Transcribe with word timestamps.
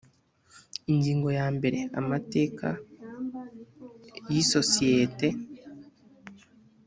ingingo 0.91 1.27
ya 1.39 1.47
mbere 1.55 1.79
amateka 1.99 2.67
y 4.31 4.35
isosiyete 4.43 5.27